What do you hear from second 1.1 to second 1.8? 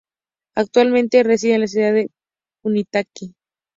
reside en la